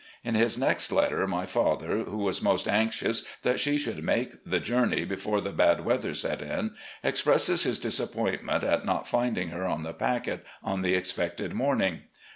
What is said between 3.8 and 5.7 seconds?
make the journey before the